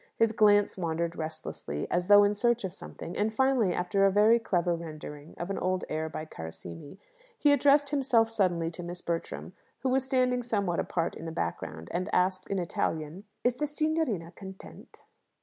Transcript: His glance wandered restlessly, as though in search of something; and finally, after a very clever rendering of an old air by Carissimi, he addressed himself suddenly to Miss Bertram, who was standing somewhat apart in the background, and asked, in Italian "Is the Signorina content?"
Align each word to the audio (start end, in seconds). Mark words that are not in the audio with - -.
His 0.15 0.31
glance 0.31 0.77
wandered 0.77 1.15
restlessly, 1.15 1.85
as 1.91 2.07
though 2.07 2.23
in 2.23 2.33
search 2.33 2.63
of 2.63 2.73
something; 2.73 3.15
and 3.15 3.31
finally, 3.31 3.71
after 3.71 4.03
a 4.03 4.11
very 4.11 4.39
clever 4.39 4.75
rendering 4.75 5.35
of 5.37 5.51
an 5.51 5.59
old 5.59 5.83
air 5.89 6.09
by 6.09 6.25
Carissimi, 6.25 6.97
he 7.37 7.51
addressed 7.51 7.89
himself 7.89 8.27
suddenly 8.27 8.71
to 8.71 8.81
Miss 8.81 8.99
Bertram, 9.03 9.53
who 9.81 9.89
was 9.89 10.03
standing 10.03 10.41
somewhat 10.41 10.79
apart 10.79 11.15
in 11.15 11.25
the 11.25 11.31
background, 11.31 11.87
and 11.91 12.09
asked, 12.11 12.47
in 12.47 12.57
Italian 12.57 13.25
"Is 13.43 13.57
the 13.57 13.67
Signorina 13.67 14.31
content?" 14.31 15.03